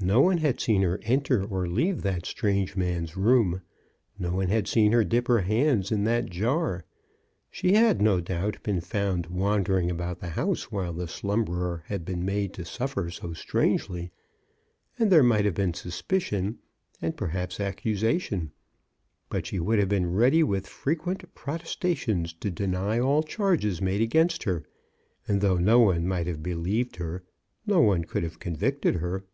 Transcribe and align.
No 0.00 0.20
one 0.20 0.38
had 0.38 0.60
seen 0.60 0.82
her 0.82 1.00
enter 1.02 1.44
or 1.44 1.66
leave 1.66 2.02
that 2.02 2.24
strange 2.24 2.76
man's 2.76 3.16
room. 3.16 3.62
No 4.16 4.36
one 4.36 4.46
had 4.46 4.68
seen 4.68 4.92
her 4.92 5.02
dip 5.02 5.26
her 5.26 5.40
hands 5.40 5.90
in 5.90 6.04
that 6.04 6.30
Jar. 6.30 6.84
She 7.50 7.72
had, 7.74 8.00
no 8.00 8.20
doubt, 8.20 8.62
been 8.62 8.80
found 8.80 9.26
wander 9.26 9.76
ing 9.76 9.90
about 9.90 10.20
the 10.20 10.28
house 10.28 10.70
while 10.70 10.92
the 10.92 11.08
slumberer 11.08 11.82
had 11.86 12.04
been 12.04 12.24
made 12.24 12.54
to 12.54 12.64
suffer 12.64 13.10
so 13.10 13.32
strangely, 13.32 14.12
and 15.00 15.10
there 15.10 15.24
might 15.24 15.44
have 15.44 15.54
been 15.56 15.74
suspicion, 15.74 16.60
and 17.02 17.16
perhaps 17.16 17.56
accu 17.58 17.92
48 17.98 17.98
CHRISTMAS 17.98 18.02
AT 18.04 18.10
THOMPSON 18.12 18.38
HALL. 18.38 18.46
sation. 18.46 18.50
But 19.28 19.46
she 19.46 19.58
would 19.58 19.80
have 19.80 19.88
been 19.88 20.12
ready 20.14 20.44
with 20.44 20.68
frequent 20.68 21.34
protestations 21.34 22.32
to 22.34 22.52
deny 22.52 23.00
all 23.00 23.24
charges 23.24 23.82
made 23.82 24.00
against 24.00 24.44
her, 24.44 24.62
and 25.26 25.40
though 25.40 25.58
no 25.58 25.80
one 25.80 26.06
might 26.06 26.28
have 26.28 26.40
believed 26.40 26.96
her, 26.96 27.24
no 27.66 27.80
one 27.80 28.04
could 28.04 28.22
have 28.22 28.38
convicted 28.38 28.94
her. 28.94 29.24